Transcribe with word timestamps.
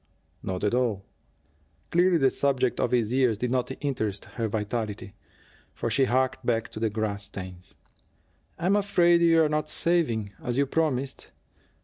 "Not 0.41 0.63
at 0.63 0.73
all." 0.73 1.05
Clearly 1.91 2.17
the 2.17 2.31
subject 2.31 2.79
of 2.79 2.89
his 2.89 3.13
years 3.13 3.37
did 3.37 3.51
not 3.51 3.71
interest 3.85 4.25
her 4.25 4.47
vitally, 4.47 5.13
for 5.75 5.91
she 5.91 6.05
harked 6.05 6.43
back 6.43 6.69
to 6.69 6.79
the 6.79 6.89
grass 6.89 7.25
stains. 7.25 7.75
"I'm 8.57 8.75
afraid 8.75 9.21
you're 9.21 9.47
not 9.47 9.69
saving, 9.69 10.31
as 10.43 10.57
you 10.57 10.65
promised. 10.65 11.29